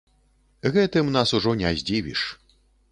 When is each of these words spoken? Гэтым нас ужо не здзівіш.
Гэтым 0.77 1.13
нас 1.19 1.37
ужо 1.41 1.55
не 1.61 1.69
здзівіш. 1.83 2.21